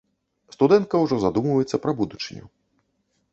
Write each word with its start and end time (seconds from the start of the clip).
Студэнтка 0.55 1.01
ўжо 1.03 1.19
задумваецца 1.25 1.81
пра 1.85 1.91
будучыню. 2.01 2.45